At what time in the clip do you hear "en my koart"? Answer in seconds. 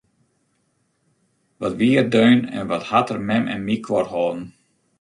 3.53-4.09